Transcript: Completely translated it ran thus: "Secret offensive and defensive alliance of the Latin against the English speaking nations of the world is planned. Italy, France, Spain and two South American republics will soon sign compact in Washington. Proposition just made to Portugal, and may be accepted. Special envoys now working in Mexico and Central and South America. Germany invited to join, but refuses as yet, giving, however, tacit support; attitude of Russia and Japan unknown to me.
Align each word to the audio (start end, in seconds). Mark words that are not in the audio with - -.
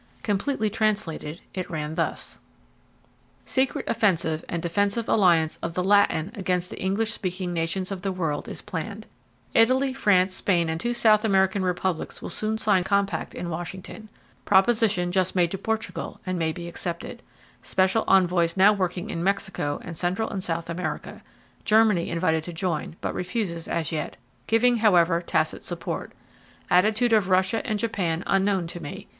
Completely 0.23 0.67
translated 0.71 1.41
it 1.53 1.69
ran 1.69 1.93
thus: 1.93 2.39
"Secret 3.45 3.85
offensive 3.87 4.43
and 4.49 4.59
defensive 4.59 5.07
alliance 5.07 5.59
of 5.61 5.75
the 5.75 5.83
Latin 5.83 6.31
against 6.33 6.71
the 6.71 6.81
English 6.81 7.11
speaking 7.11 7.53
nations 7.53 7.91
of 7.91 8.01
the 8.01 8.11
world 8.11 8.47
is 8.49 8.63
planned. 8.63 9.05
Italy, 9.53 9.93
France, 9.93 10.33
Spain 10.33 10.69
and 10.69 10.81
two 10.81 10.95
South 10.95 11.23
American 11.23 11.61
republics 11.61 12.19
will 12.19 12.31
soon 12.31 12.57
sign 12.57 12.83
compact 12.83 13.35
in 13.35 13.51
Washington. 13.51 14.09
Proposition 14.43 15.11
just 15.11 15.35
made 15.35 15.51
to 15.51 15.57
Portugal, 15.59 16.19
and 16.25 16.39
may 16.39 16.51
be 16.51 16.67
accepted. 16.67 17.21
Special 17.61 18.03
envoys 18.07 18.57
now 18.57 18.73
working 18.73 19.11
in 19.11 19.23
Mexico 19.23 19.79
and 19.83 19.95
Central 19.95 20.31
and 20.31 20.43
South 20.43 20.67
America. 20.67 21.21
Germany 21.63 22.09
invited 22.09 22.43
to 22.45 22.51
join, 22.53 22.95
but 23.01 23.13
refuses 23.13 23.67
as 23.67 23.91
yet, 23.91 24.17
giving, 24.47 24.77
however, 24.77 25.21
tacit 25.21 25.63
support; 25.63 26.11
attitude 26.71 27.13
of 27.13 27.29
Russia 27.29 27.63
and 27.67 27.77
Japan 27.77 28.23
unknown 28.25 28.65
to 28.65 28.79
me. 28.79 29.05